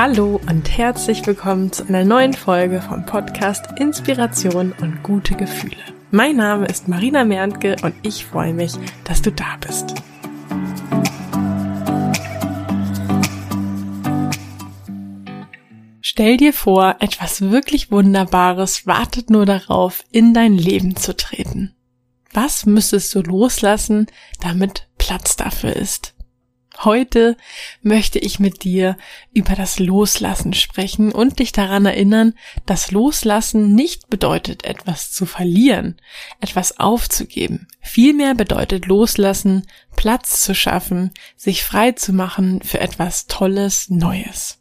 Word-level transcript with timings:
Hallo 0.00 0.40
und 0.48 0.78
herzlich 0.78 1.26
willkommen 1.26 1.72
zu 1.72 1.82
einer 1.88 2.04
neuen 2.04 2.32
Folge 2.32 2.80
vom 2.80 3.04
Podcast 3.04 3.66
Inspiration 3.80 4.72
und 4.80 5.02
gute 5.02 5.34
Gefühle. 5.34 5.74
Mein 6.12 6.36
Name 6.36 6.66
ist 6.66 6.86
Marina 6.86 7.24
Merntke 7.24 7.74
und 7.82 7.96
ich 8.02 8.24
freue 8.24 8.54
mich, 8.54 8.74
dass 9.02 9.22
du 9.22 9.32
da 9.32 9.56
bist. 9.60 9.96
Stell 16.00 16.36
dir 16.36 16.52
vor, 16.52 16.94
etwas 17.00 17.40
wirklich 17.40 17.90
Wunderbares 17.90 18.86
wartet 18.86 19.30
nur 19.30 19.46
darauf, 19.46 20.04
in 20.12 20.32
dein 20.32 20.54
Leben 20.54 20.94
zu 20.94 21.16
treten. 21.16 21.74
Was 22.32 22.66
müsstest 22.66 23.12
du 23.16 23.22
loslassen, 23.22 24.06
damit 24.40 24.86
Platz 24.96 25.34
dafür 25.34 25.74
ist? 25.74 26.14
Heute 26.84 27.36
möchte 27.82 28.20
ich 28.20 28.38
mit 28.38 28.62
dir 28.62 28.96
über 29.34 29.54
das 29.54 29.80
Loslassen 29.80 30.52
sprechen 30.52 31.10
und 31.10 31.40
dich 31.40 31.50
daran 31.50 31.86
erinnern, 31.86 32.34
dass 32.66 32.92
Loslassen 32.92 33.74
nicht 33.74 34.08
bedeutet, 34.10 34.64
etwas 34.64 35.10
zu 35.10 35.26
verlieren, 35.26 36.00
etwas 36.40 36.78
aufzugeben. 36.78 37.66
Vielmehr 37.80 38.36
bedeutet 38.36 38.86
Loslassen, 38.86 39.66
Platz 39.96 40.42
zu 40.42 40.54
schaffen, 40.54 41.10
sich 41.36 41.64
frei 41.64 41.92
zu 41.92 42.12
machen 42.12 42.62
für 42.62 42.78
etwas 42.78 43.26
Tolles, 43.26 43.90
Neues. 43.90 44.58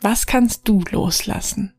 Was 0.00 0.26
kannst 0.26 0.66
du 0.66 0.82
loslassen? 0.90 1.74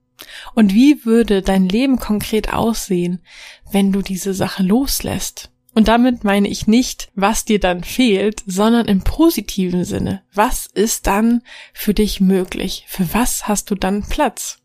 Und 0.53 0.73
wie 0.73 1.05
würde 1.05 1.41
dein 1.41 1.67
Leben 1.67 1.97
konkret 1.97 2.53
aussehen, 2.53 3.23
wenn 3.71 3.91
du 3.91 4.03
diese 4.03 4.35
Sache 4.35 4.61
loslässt? 4.61 5.51
Und 5.75 5.89
damit 5.89 6.23
meine 6.23 6.47
ich 6.47 6.67
nicht, 6.67 7.11
was 7.15 7.43
dir 7.43 7.59
dann 7.59 7.83
fehlt, 7.83 8.41
sondern 8.47 8.87
im 8.87 9.03
positiven 9.03 9.83
Sinne. 9.83 10.23
Was 10.33 10.67
ist 10.67 11.05
dann 11.05 11.41
für 11.73 11.93
dich 11.93 12.21
möglich? 12.21 12.85
Für 12.87 13.13
was 13.13 13.49
hast 13.49 13.69
du 13.69 13.75
dann 13.75 14.03
Platz? 14.03 14.59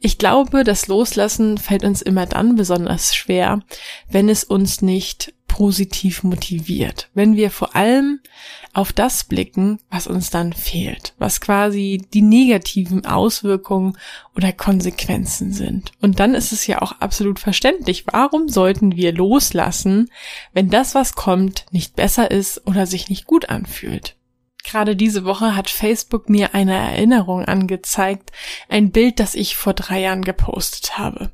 Ich 0.00 0.18
glaube, 0.18 0.64
das 0.64 0.86
Loslassen 0.86 1.56
fällt 1.56 1.82
uns 1.82 2.02
immer 2.02 2.26
dann 2.26 2.56
besonders 2.56 3.16
schwer, 3.16 3.60
wenn 4.10 4.28
es 4.28 4.44
uns 4.44 4.82
nicht 4.82 5.32
positiv 5.48 6.22
motiviert. 6.22 7.08
Wenn 7.14 7.34
wir 7.34 7.50
vor 7.50 7.74
allem 7.74 8.20
auf 8.72 8.92
das 8.92 9.24
blicken, 9.24 9.80
was 9.90 10.06
uns 10.06 10.30
dann 10.30 10.52
fehlt, 10.52 11.14
was 11.18 11.40
quasi 11.40 12.00
die 12.14 12.22
negativen 12.22 13.04
Auswirkungen 13.06 13.96
oder 14.36 14.52
Konsequenzen 14.52 15.52
sind. 15.52 15.90
Und 16.00 16.20
dann 16.20 16.34
ist 16.34 16.52
es 16.52 16.66
ja 16.66 16.80
auch 16.80 16.92
absolut 17.00 17.40
verständlich, 17.40 18.04
warum 18.06 18.48
sollten 18.48 18.94
wir 18.94 19.12
loslassen, 19.12 20.10
wenn 20.52 20.70
das, 20.70 20.94
was 20.94 21.14
kommt, 21.14 21.66
nicht 21.72 21.96
besser 21.96 22.30
ist 22.30 22.66
oder 22.66 22.86
sich 22.86 23.08
nicht 23.08 23.26
gut 23.26 23.48
anfühlt. 23.48 24.14
Gerade 24.68 24.96
diese 24.96 25.24
Woche 25.24 25.56
hat 25.56 25.70
Facebook 25.70 26.28
mir 26.28 26.54
eine 26.54 26.76
Erinnerung 26.76 27.46
angezeigt, 27.46 28.32
ein 28.68 28.90
Bild, 28.90 29.18
das 29.18 29.34
ich 29.34 29.56
vor 29.56 29.72
drei 29.72 30.00
Jahren 30.00 30.22
gepostet 30.22 30.98
habe. 30.98 31.30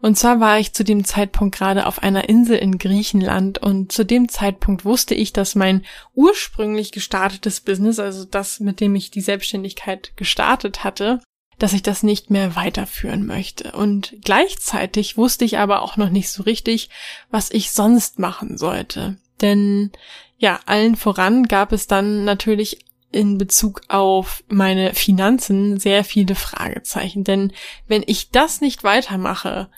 Und 0.00 0.18
zwar 0.18 0.40
war 0.40 0.58
ich 0.58 0.72
zu 0.72 0.82
dem 0.82 1.04
Zeitpunkt 1.04 1.54
gerade 1.54 1.86
auf 1.86 2.02
einer 2.02 2.28
Insel 2.28 2.56
in 2.56 2.78
Griechenland 2.78 3.58
und 3.58 3.92
zu 3.92 4.04
dem 4.04 4.28
Zeitpunkt 4.28 4.84
wusste 4.84 5.14
ich, 5.14 5.32
dass 5.32 5.54
mein 5.54 5.84
ursprünglich 6.14 6.90
gestartetes 6.90 7.60
Business, 7.60 8.00
also 8.00 8.24
das, 8.24 8.58
mit 8.58 8.80
dem 8.80 8.96
ich 8.96 9.12
die 9.12 9.20
Selbstständigkeit 9.20 10.16
gestartet 10.16 10.82
hatte, 10.82 11.20
dass 11.60 11.74
ich 11.74 11.82
das 11.82 12.02
nicht 12.02 12.30
mehr 12.30 12.56
weiterführen 12.56 13.24
möchte. 13.24 13.70
Und 13.70 14.16
gleichzeitig 14.24 15.16
wusste 15.16 15.44
ich 15.44 15.58
aber 15.58 15.82
auch 15.82 15.96
noch 15.96 16.10
nicht 16.10 16.30
so 16.30 16.42
richtig, 16.42 16.90
was 17.30 17.52
ich 17.52 17.70
sonst 17.70 18.18
machen 18.18 18.58
sollte. 18.58 19.18
Denn 19.40 19.90
ja, 20.38 20.60
allen 20.66 20.96
voran 20.96 21.44
gab 21.44 21.72
es 21.72 21.86
dann 21.86 22.24
natürlich 22.24 22.84
in 23.12 23.38
Bezug 23.38 23.82
auf 23.88 24.42
meine 24.48 24.94
Finanzen 24.94 25.78
sehr 25.78 26.02
viele 26.02 26.34
Fragezeichen. 26.34 27.24
Denn 27.24 27.52
wenn 27.86 28.02
ich 28.06 28.30
das 28.30 28.60
nicht 28.60 28.84
weitermache, 28.84 29.68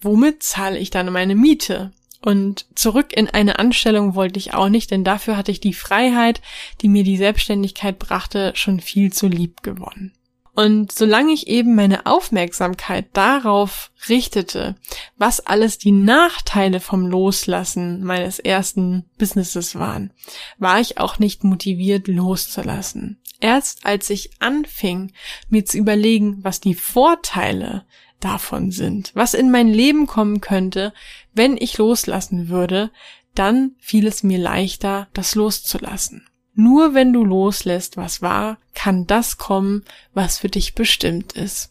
womit 0.00 0.42
zahle 0.42 0.78
ich 0.78 0.90
dann 0.90 1.12
meine 1.12 1.34
Miete? 1.34 1.92
Und 2.22 2.66
zurück 2.74 3.12
in 3.14 3.28
eine 3.28 3.58
Anstellung 3.58 4.14
wollte 4.14 4.38
ich 4.38 4.52
auch 4.52 4.68
nicht, 4.68 4.90
denn 4.90 5.04
dafür 5.04 5.36
hatte 5.36 5.52
ich 5.52 5.60
die 5.60 5.72
Freiheit, 5.72 6.42
die 6.82 6.88
mir 6.88 7.02
die 7.02 7.16
Selbstständigkeit 7.16 7.98
brachte, 7.98 8.52
schon 8.54 8.80
viel 8.80 9.12
zu 9.12 9.26
lieb 9.26 9.62
gewonnen. 9.62 10.12
Und 10.54 10.92
solange 10.92 11.32
ich 11.32 11.46
eben 11.46 11.74
meine 11.74 12.06
Aufmerksamkeit 12.06 13.06
darauf 13.12 13.92
richtete, 14.08 14.76
was 15.16 15.40
alles 15.40 15.78
die 15.78 15.92
Nachteile 15.92 16.80
vom 16.80 17.06
Loslassen 17.06 18.02
meines 18.02 18.38
ersten 18.38 19.04
Businesses 19.16 19.76
waren, 19.76 20.12
war 20.58 20.80
ich 20.80 20.98
auch 20.98 21.18
nicht 21.18 21.44
motiviert 21.44 22.08
loszulassen. 22.08 23.20
Erst 23.40 23.86
als 23.86 24.10
ich 24.10 24.30
anfing, 24.40 25.12
mir 25.48 25.64
zu 25.64 25.78
überlegen, 25.78 26.38
was 26.42 26.60
die 26.60 26.74
Vorteile 26.74 27.86
davon 28.18 28.70
sind, 28.70 29.12
was 29.14 29.34
in 29.34 29.50
mein 29.50 29.68
Leben 29.68 30.06
kommen 30.06 30.40
könnte, 30.40 30.92
wenn 31.32 31.56
ich 31.56 31.78
loslassen 31.78 32.48
würde, 32.48 32.90
dann 33.34 33.76
fiel 33.78 34.06
es 34.06 34.22
mir 34.22 34.38
leichter, 34.38 35.08
das 35.14 35.34
loszulassen. 35.34 36.26
Nur 36.62 36.92
wenn 36.92 37.14
du 37.14 37.24
loslässt, 37.24 37.96
was 37.96 38.20
war, 38.20 38.58
kann 38.74 39.06
das 39.06 39.38
kommen, 39.38 39.82
was 40.12 40.36
für 40.36 40.50
dich 40.50 40.74
bestimmt 40.74 41.32
ist. 41.32 41.70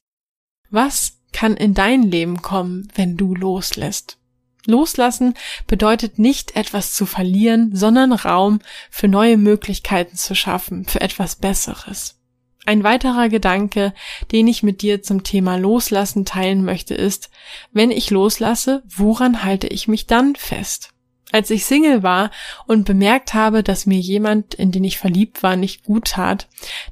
Was 0.72 1.19
kann 1.31 1.55
in 1.55 1.75
dein 1.75 2.01
Leben 2.01 2.41
kommen, 2.41 2.88
wenn 2.95 3.16
du 3.16 3.35
loslässt? 3.35 4.17
Loslassen 4.66 5.35
bedeutet 5.67 6.17
nicht 6.17 6.55
etwas 6.55 6.91
zu 6.95 7.05
verlieren, 7.05 7.75
sondern 7.75 8.13
Raum 8.13 8.61
für 8.89 9.07
neue 9.07 9.38
Möglichkeiten 9.38 10.17
zu 10.17 10.33
schaffen, 10.33 10.85
für 10.85 11.01
etwas 11.01 11.35
Besseres. 11.35 12.19
Ein 12.66 12.83
weiterer 12.83 13.29
Gedanke, 13.29 13.94
den 14.31 14.47
ich 14.47 14.63
mit 14.63 14.81
dir 14.81 15.03
zum 15.03 15.22
Thema 15.22 15.57
Loslassen 15.57 16.25
teilen 16.25 16.66
möchte, 16.66 16.95
ist, 16.95 17.29
wenn 17.72 17.91
ich 17.91 18.09
loslasse, 18.09 18.81
woran 18.88 19.44
halte 19.44 19.67
ich 19.67 19.88
mich 19.88 20.07
dann 20.07 20.35
fest? 20.35 20.95
Als 21.31 21.51
ich 21.51 21.66
Single 21.66 22.01
war 22.01 22.31
und 22.66 22.85
bemerkt 22.85 23.35
habe, 23.35 23.62
dass 23.62 23.85
mir 23.85 24.00
jemand, 24.00 24.56
in 24.56 24.72
den 24.72 24.84
ich 24.84 24.97
verliebt 24.97 25.44
war, 25.44 25.56
nicht 25.56 25.84
gut 25.84 26.09
tat, 26.09 26.47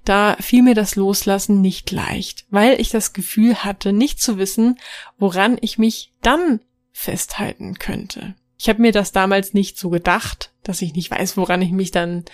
da 0.05 0.35
fiel 0.39 0.61
mir 0.61 0.75
das 0.75 0.95
Loslassen 0.95 1.59
nicht 1.61 1.89
leicht, 1.91 2.45
weil 2.51 2.79
ich 2.79 2.89
das 2.89 3.13
Gefühl 3.13 3.63
hatte, 3.63 3.93
nicht 3.93 4.21
zu 4.21 4.37
wissen, 4.37 4.77
woran 5.17 5.57
ich 5.61 5.79
mich 5.79 6.13
dann 6.21 6.59
festhalten 6.91 7.79
könnte. 7.79 8.35
Ich 8.59 8.69
habe 8.69 8.81
mir 8.81 8.91
das 8.91 9.11
damals 9.11 9.53
nicht 9.53 9.77
so 9.77 9.89
gedacht, 9.89 10.51
dass 10.63 10.81
ich 10.81 10.93
nicht 10.93 11.09
weiß, 11.09 11.37
woran 11.37 11.61
ich 11.61 11.71
mich 11.71 11.91
dann 11.91 12.25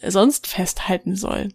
sonst 0.00 0.46
festhalten 0.46 1.14
soll. 1.16 1.48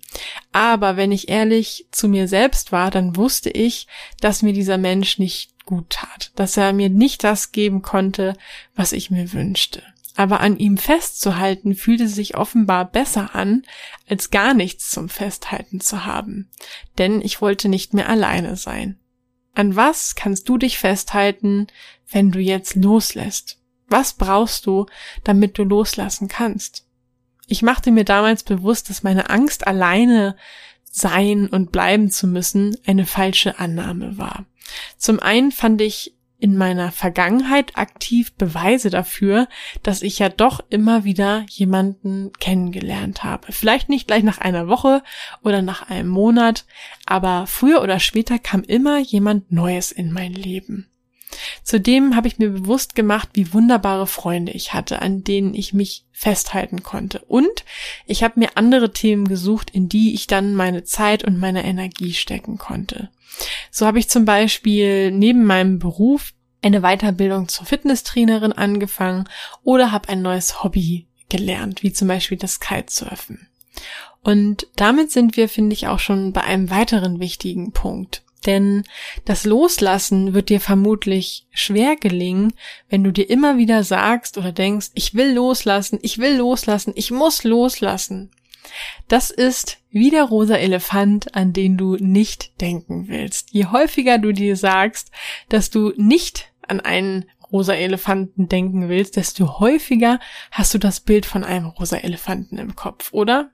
Aber 0.52 0.96
wenn 0.96 1.12
ich 1.12 1.30
ehrlich 1.30 1.86
zu 1.92 2.08
mir 2.08 2.28
selbst 2.28 2.72
war, 2.72 2.92
dann 2.92 3.16
wusste 3.16 3.50
ich, 3.50 3.88
dass 4.22 4.42
mir 4.42 4.54
dieser 4.54 4.78
Mensch 4.78 5.18
nicht 5.18 5.66
gut 5.66 5.90
tat, 5.90 6.32
dass 6.36 6.56
er 6.56 6.72
mir 6.72 6.90
nicht 6.90 7.24
das 7.24 7.52
geben 7.52 7.82
konnte, 7.82 8.34
was 8.76 8.94
ich 8.94 9.12
mir 9.12 9.34
wünschte 9.34 9.82
aber 10.18 10.40
an 10.42 10.58
ihm 10.58 10.78
festzuhalten 10.78 11.76
fühlte 11.76 12.08
sich 12.08 12.36
offenbar 12.36 12.86
besser 12.86 13.36
an, 13.36 13.62
als 14.10 14.32
gar 14.32 14.54
nichts 14.54 14.90
zum 14.90 15.10
Festhalten 15.10 15.80
zu 15.80 16.06
haben, 16.06 16.50
denn 16.98 17.22
ich 17.22 17.40
wollte 17.40 17.70
nicht 17.70 17.94
mehr 17.94 18.10
alleine 18.10 18.56
sein. 18.56 19.00
An 19.54 19.76
was 19.76 20.16
kannst 20.16 20.50
du 20.50 20.58
dich 20.58 20.80
festhalten, 20.80 21.68
wenn 22.10 22.32
du 22.32 22.40
jetzt 22.40 22.76
loslässt? 22.76 23.60
Was 23.88 24.14
brauchst 24.14 24.66
du, 24.66 24.88
damit 25.24 25.58
du 25.58 25.64
loslassen 25.64 26.28
kannst? 26.28 26.86
Ich 27.48 27.62
machte 27.62 27.92
mir 27.92 28.04
damals 28.04 28.44
bewusst, 28.44 28.90
dass 28.90 29.04
meine 29.04 29.30
Angst 29.30 29.66
alleine 29.66 30.36
sein 30.84 31.48
und 31.48 31.72
bleiben 31.72 32.10
zu 32.10 32.28
müssen 32.28 32.76
eine 32.86 33.06
falsche 33.06 33.60
Annahme 33.60 34.18
war. 34.18 34.46
Zum 34.98 35.20
einen 35.20 35.52
fand 35.52 35.80
ich 35.82 36.17
in 36.40 36.58
meiner 36.58 36.92
Vergangenheit 36.92 37.78
aktiv 37.78 38.34
Beweise 38.34 38.90
dafür, 38.90 39.48
dass 39.84 40.02
ich 40.02 40.20
ja 40.20 40.30
doch 40.30 40.62
immer 40.70 41.04
wieder 41.04 41.46
jemanden 41.50 42.32
kennengelernt 42.40 43.24
habe. 43.24 43.52
Vielleicht 43.52 43.90
nicht 43.90 44.08
gleich 44.08 44.24
nach 44.24 44.38
einer 44.38 44.68
Woche 44.68 45.04
oder 45.44 45.62
nach 45.62 45.90
einem 45.90 46.10
Monat, 46.10 46.66
aber 47.06 47.48
früher 47.48 47.82
oder 47.82 48.00
später 48.00 48.38
kam 48.40 48.64
immer 48.64 49.00
jemand 49.00 49.52
Neues 49.52 49.92
in 49.92 50.12
mein 50.12 50.34
Leben. 50.34 50.90
Zudem 51.64 52.16
habe 52.16 52.28
ich 52.28 52.40
mir 52.40 52.50
bewusst 52.50 52.96
gemacht, 52.96 53.30
wie 53.34 53.54
wunderbare 53.54 54.08
Freunde 54.08 54.54
ich 54.54 54.74
hatte, 54.74 55.02
an 55.02 55.24
denen 55.24 55.54
ich 55.54 55.74
mich 55.74 56.06
festhalten 56.12 56.84
konnte. 56.84 57.20
Und 57.28 57.66
ich 58.06 58.24
habe 58.24 58.40
mir 58.40 58.52
andere 58.56 58.94
Themen 58.94 59.28
gesucht, 59.28 59.70
in 59.70 59.90
die 59.90 60.14
ich 60.14 60.28
dann 60.28 60.56
meine 60.56 60.84
Zeit 60.84 61.24
und 61.24 61.38
meine 61.38 61.64
Energie 61.64 62.14
stecken 62.14 62.58
konnte. 62.58 63.10
So 63.72 63.86
habe 63.86 64.00
ich 64.00 64.10
zum 64.10 64.26
Beispiel 64.26 65.12
neben 65.12 65.46
meinem 65.46 65.80
Beruf 65.80 66.34
eine 66.62 66.82
Weiterbildung 66.82 67.48
zur 67.48 67.66
Fitnesstrainerin 67.66 68.54
angefangen 68.54 69.30
oder 69.64 69.92
habe 69.92 70.10
ein 70.10 70.22
neues 70.22 70.64
Hobby 70.64 71.08
gelernt, 71.30 71.84
wie 71.84 71.94
zum 71.94 72.08
Beispiel 72.08 72.38
das 72.38 72.60
Kitesurfen. 72.60 73.48
Und 74.24 74.68
damit 74.76 75.12
sind 75.12 75.38
wir, 75.38 75.48
finde 75.48 75.74
ich, 75.74 75.88
auch 75.88 76.00
schon 76.00 76.34
bei 76.34 76.44
einem 76.44 76.70
weiteren 76.70 77.20
wichtigen 77.20 77.72
Punkt. 77.72 78.24
Denn 78.46 78.84
das 79.26 79.46
Loslassen 79.46 80.34
wird 80.34 80.50
dir 80.50 80.60
vermutlich 80.60 81.48
schwer 81.52 81.96
gelingen, 81.96 82.54
wenn 82.90 83.04
du 83.04 83.12
dir 83.12 83.30
immer 83.30 83.58
wieder 83.58 83.84
sagst 83.84 84.38
oder 84.38 84.52
denkst, 84.52 84.92
ich 84.94 85.16
will 85.16 85.34
loslassen, 85.34 86.00
ich 86.02 86.18
will 86.18 86.38
loslassen, 86.38 86.94
ich 86.96 87.12
muss 87.12 87.44
loslassen. 87.44 88.32
Das 89.08 89.32
ist 89.32 89.78
wie 89.90 90.10
der 90.10 90.24
rosa 90.24 90.56
Elefant, 90.56 91.36
an 91.36 91.54
den 91.54 91.78
du 91.78 91.96
nicht 91.96 92.62
denken 92.62 93.08
willst. 93.08 93.52
Je 93.52 93.66
häufiger 93.66 94.18
du 94.18 94.32
dir 94.32 94.56
sagst, 94.56 95.12
dass 95.50 95.70
du 95.70 95.94
nicht 95.98 96.52
an 96.68 96.80
einen 96.80 97.26
rosa 97.52 97.74
Elefanten 97.74 98.50
denken 98.50 98.90
willst, 98.90 99.16
desto 99.16 99.60
häufiger 99.60 100.20
hast 100.52 100.74
du 100.74 100.78
das 100.78 101.00
Bild 101.00 101.26
von 101.26 101.44
einem 101.44 101.68
rosa 101.68 101.98
Elefanten 101.98 102.58
im 102.58 102.76
Kopf, 102.76 103.14
oder? 103.14 103.52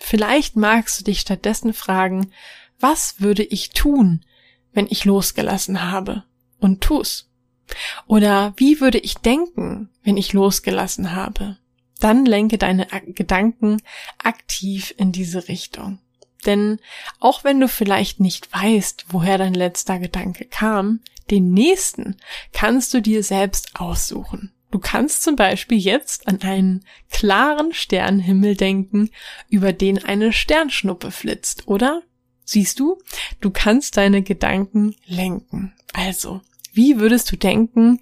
Vielleicht 0.00 0.56
magst 0.56 1.00
du 1.00 1.04
dich 1.04 1.20
stattdessen 1.20 1.74
fragen, 1.74 2.32
was 2.80 3.20
würde 3.20 3.42
ich 3.42 3.70
tun, 3.70 4.24
wenn 4.72 4.86
ich 4.88 5.04
losgelassen 5.04 5.90
habe? 5.90 6.24
Und 6.58 6.80
tu's. 6.80 7.28
Oder 8.06 8.54
wie 8.56 8.80
würde 8.80 8.98
ich 8.98 9.14
denken, 9.18 9.88
wenn 10.02 10.16
ich 10.16 10.32
losgelassen 10.32 11.12
habe? 11.12 11.58
Dann 12.02 12.26
lenke 12.26 12.58
deine 12.58 12.88
Gedanken 13.06 13.80
aktiv 14.18 14.92
in 14.96 15.12
diese 15.12 15.46
Richtung. 15.46 16.00
Denn 16.44 16.80
auch 17.20 17.44
wenn 17.44 17.60
du 17.60 17.68
vielleicht 17.68 18.18
nicht 18.18 18.52
weißt, 18.52 19.06
woher 19.10 19.38
dein 19.38 19.54
letzter 19.54 20.00
Gedanke 20.00 20.44
kam, 20.46 20.98
den 21.30 21.52
nächsten 21.52 22.16
kannst 22.52 22.92
du 22.92 23.00
dir 23.00 23.22
selbst 23.22 23.76
aussuchen. 23.76 24.52
Du 24.72 24.80
kannst 24.80 25.22
zum 25.22 25.36
Beispiel 25.36 25.78
jetzt 25.78 26.26
an 26.26 26.42
einen 26.42 26.84
klaren 27.08 27.72
Sternenhimmel 27.72 28.56
denken, 28.56 29.10
über 29.48 29.72
den 29.72 30.02
eine 30.02 30.32
Sternschnuppe 30.32 31.12
flitzt, 31.12 31.68
oder? 31.68 32.02
Siehst 32.44 32.80
du, 32.80 32.98
du 33.40 33.52
kannst 33.52 33.96
deine 33.96 34.22
Gedanken 34.22 34.96
lenken. 35.06 35.72
Also, 35.92 36.40
wie 36.72 36.98
würdest 36.98 37.30
du 37.30 37.36
denken, 37.36 38.00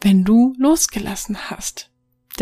wenn 0.00 0.24
du 0.24 0.54
losgelassen 0.56 1.50
hast? 1.50 1.91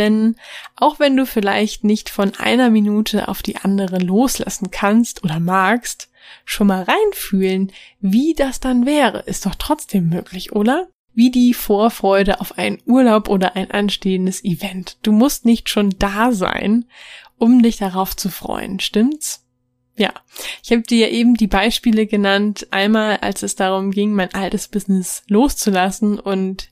Denn 0.01 0.37
auch 0.77 0.99
wenn 0.99 1.15
du 1.15 1.27
vielleicht 1.27 1.85
nicht 1.85 2.09
von 2.09 2.35
einer 2.37 2.71
Minute 2.71 3.29
auf 3.29 3.43
die 3.43 3.57
andere 3.57 3.99
loslassen 3.99 4.71
kannst 4.71 5.23
oder 5.25 5.41
magst, 5.41 6.09
schon 6.47 6.69
mal 6.69 6.85
reinfühlen, 6.85 7.71
wie 8.01 8.33
das 8.33 8.61
dann 8.61 8.87
wäre, 8.87 9.19
ist 9.21 9.45
doch 9.45 9.55
trotzdem 9.57 10.09
möglich, 10.09 10.53
oder? 10.53 10.89
Wie 11.13 11.31
die 11.31 11.53
Vorfreude 11.53 12.41
auf 12.41 12.57
einen 12.57 12.79
Urlaub 12.87 13.29
oder 13.29 13.57
ein 13.57 13.71
anstehendes 13.71 14.43
Event. 14.43 14.97
Du 15.03 15.13
musst 15.13 15.45
nicht 15.45 15.69
schon 15.69 15.91
da 15.99 16.33
sein, 16.33 16.87
um 17.37 17.63
dich 17.63 17.77
darauf 17.77 18.17
zu 18.17 18.31
freuen, 18.31 18.81
stimmt's? 18.81 19.45
Ja, 19.97 20.15
ich 20.65 20.71
habe 20.71 20.81
dir 20.83 21.11
eben 21.11 21.35
die 21.35 21.47
Beispiele 21.47 22.07
genannt, 22.07 22.69
einmal 22.71 23.19
als 23.19 23.43
es 23.43 23.55
darum 23.55 23.91
ging, 23.91 24.15
mein 24.15 24.33
altes 24.33 24.69
Business 24.69 25.25
loszulassen 25.29 26.19
und 26.19 26.71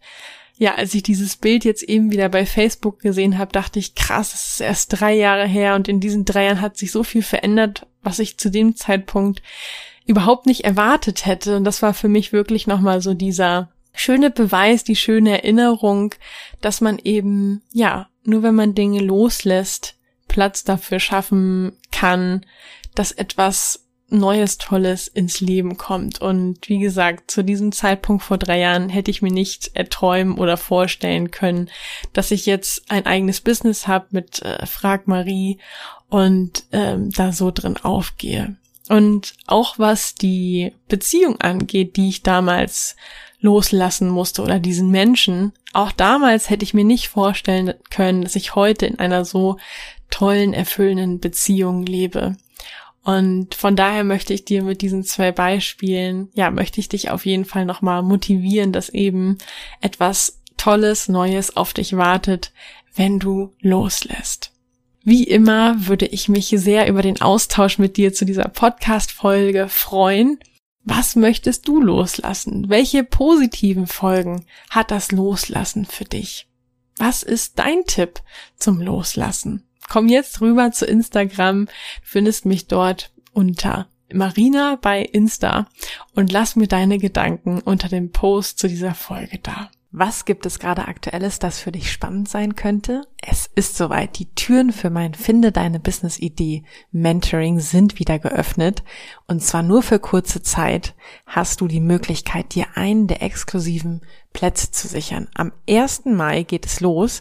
ja, 0.59 0.75
als 0.75 0.93
ich 0.93 1.05
dieses 1.05 1.37
Bild 1.37 1.65
jetzt 1.65 1.85
eben 1.85 2.11
wieder 2.11 2.29
bei 2.29 2.45
Facebook 2.45 2.99
gesehen 2.99 3.39
habe, 3.39 3.53
dachte 3.53 3.79
ich, 3.79 3.95
krass, 3.95 4.35
es 4.35 4.55
ist 4.55 4.61
erst 4.61 5.01
drei 5.01 5.15
Jahre 5.15 5.47
her 5.47 5.77
und 5.77 5.87
in 5.87 6.01
diesen 6.01 6.25
drei 6.25 6.47
Jahren 6.47 6.61
hat 6.61 6.77
sich 6.77 6.91
so 6.91 7.05
viel 7.05 7.23
verändert, 7.23 7.87
was 8.03 8.19
ich 8.19 8.39
zu 8.39 8.51
dem 8.51 8.75
Zeitpunkt 8.75 9.41
überhaupt 10.05 10.47
nicht 10.47 10.65
erwartet 10.65 11.27
hätte. 11.27 11.57
Und 11.57 11.65
das 11.65 11.81
war 11.81 11.95
für 11.95 12.09
mich 12.09 12.33
wirklich 12.33 12.67
nochmal 12.67 13.01
so 13.01 13.15
dieser 13.15 13.71
schöne 13.93 14.31
Beweis, 14.31 14.83
die 14.83 14.97
schöne 14.97 15.43
Erinnerung, 15.43 16.15
dass 16.61 16.81
man 16.81 16.99
eben, 16.99 17.63
ja, 17.73 18.09
nur 18.25 18.43
wenn 18.43 18.57
man 18.57 18.75
Dinge 18.75 19.01
loslässt, 19.01 19.95
Platz 20.27 20.65
dafür 20.65 20.99
schaffen 20.99 21.73
kann, 21.93 22.45
dass 22.97 23.13
etwas 23.13 23.88
Neues, 24.11 24.57
Tolles 24.57 25.07
ins 25.07 25.41
Leben 25.41 25.77
kommt. 25.77 26.21
Und 26.21 26.69
wie 26.69 26.79
gesagt, 26.79 27.31
zu 27.31 27.45
diesem 27.45 27.73
Zeitpunkt 27.73 28.23
vor 28.23 28.39
drei 28.39 28.59
Jahren 28.59 28.89
hätte 28.89 29.11
ich 29.11 29.23
mir 29.23 29.33
nicht 29.33 29.71
erträumen 29.75 30.39
oder 30.39 30.57
vorstellen 30.57 31.31
können, 31.31 31.69
dass 32.13 32.31
ich 32.31 32.47
jetzt 32.47 32.91
ein 32.91 33.05
eigenes 33.07 33.41
Business 33.41 33.87
habe 33.87 34.07
mit 34.11 34.41
äh, 34.43 34.65
Frag 34.67 35.09
Marie 35.09 35.59
und 36.09 36.65
ähm, 36.73 37.11
da 37.11 37.33
so 37.33 37.51
drin 37.51 37.77
aufgehe. 37.77 38.57
Und 38.89 39.35
auch 39.47 39.79
was 39.79 40.15
die 40.15 40.73
Beziehung 40.89 41.41
angeht, 41.41 41.97
die 41.97 42.09
ich 42.09 42.23
damals 42.23 42.97
loslassen 43.41 44.09
musste 44.09 44.43
oder 44.43 44.59
diesen 44.59 44.91
Menschen, 44.91 45.53
auch 45.73 45.93
damals 45.93 46.51
hätte 46.51 46.65
ich 46.65 46.75
mir 46.75 46.85
nicht 46.85 47.09
vorstellen 47.09 47.75
können, 47.91 48.23
dass 48.23 48.35
ich 48.35 48.55
heute 48.55 48.87
in 48.87 48.99
einer 48.99 49.25
so 49.25 49.59
tollen, 50.11 50.55
erfüllenden 50.55 51.21
Beziehung 51.21 51.85
lebe. 51.85 52.37
Und 53.09 53.55
von 53.55 53.75
daher 53.75 54.05
möchte 54.05 54.35
ich 54.35 54.45
dir 54.45 54.63
mit 54.63 54.83
diesen 54.83 55.03
zwei 55.03 55.33
Beispielen, 55.33 56.29
ja, 56.35 56.51
möchte 56.51 56.79
ich 56.79 56.91
dich 56.91 57.11
auf 57.11 57.25
jeden 57.25 57.47
Fall 57.47 57.65
nochmal 57.65 58.03
motivieren, 58.03 58.71
dass 58.71 58.91
eben 58.91 59.39
etwas 59.81 60.43
Tolles, 60.59 61.09
Neues 61.09 61.57
auf 61.57 61.73
dich 61.73 61.97
wartet, 61.97 62.53
wenn 62.95 63.19
du 63.19 63.55
loslässt. 63.63 64.53
Wie 65.05 65.25
immer 65.25 65.87
würde 65.87 66.05
ich 66.05 66.29
mich 66.29 66.49
sehr 66.49 66.87
über 66.87 67.01
den 67.01 67.23
Austausch 67.23 67.79
mit 67.79 67.97
dir 67.97 68.13
zu 68.13 68.27
dieser 68.27 68.49
Podcast-Folge 68.49 69.71
freuen. 69.71 70.39
Was 70.85 71.17
möchtest 71.17 71.67
du 71.67 71.81
loslassen? 71.81 72.69
Welche 72.69 73.05
positiven 73.05 73.87
Folgen 73.87 74.45
hat 74.69 74.91
das 74.91 75.13
Loslassen 75.13 75.87
für 75.87 76.05
dich? 76.05 76.47
Was 76.99 77.23
ist 77.23 77.59
dein 77.59 77.85
Tipp 77.87 78.21
zum 78.59 78.83
Loslassen? 78.83 79.68
Komm 79.89 80.09
jetzt 80.09 80.41
rüber 80.41 80.71
zu 80.73 80.87
Instagram, 80.87 81.69
findest 82.03 82.47
mich 82.47 82.67
dort 82.67 83.11
unter 83.33 83.89
Marina 84.13 84.79
bei 84.81 85.03
Insta 85.03 85.69
und 86.15 86.33
lass 86.33 86.57
mir 86.57 86.67
deine 86.67 86.99
Gedanken 86.99 87.61
unter 87.61 87.89
dem 87.89 88.11
Post 88.11 88.59
zu 88.59 88.69
dieser 88.69 88.95
Folge 88.95 89.39
da. 89.43 89.71
Was 89.91 90.27
gibt 90.27 90.45
es 90.45 90.59
gerade 90.59 90.87
aktuelles, 90.87 91.39
das 91.39 91.61
für 91.61 91.73
dich 91.73 91.91
spannend 91.91 92.29
sein 92.29 92.57
könnte? 92.57 93.07
Es 93.27 93.49
ist 93.55 93.75
soweit. 93.75 94.19
Die 94.19 94.31
Türen 94.35 94.71
für 94.71 94.91
mein 94.91 95.15
Finde 95.15 95.51
deine 95.51 95.81
Business 95.81 96.19
Idee 96.19 96.63
Mentoring 96.93 97.59
sind 97.59 97.99
wieder 97.99 98.19
geöffnet. 98.19 98.83
Und 99.27 99.43
zwar 99.43 99.63
nur 99.63 99.83
für 99.83 99.99
kurze 99.99 100.43
Zeit 100.43 100.95
hast 101.25 101.63
du 101.63 101.69
die 101.69 101.81
Möglichkeit, 101.81 102.55
dir 102.55 102.67
einen 102.75 103.07
der 103.07 103.23
exklusiven 103.23 104.03
Plätze 104.35 104.71
zu 104.71 104.89
sichern. 104.89 105.29
Am 105.33 105.53
1. 105.67 106.05
Mai 106.05 106.43
geht 106.43 106.67
es 106.67 106.81
los. 106.81 107.21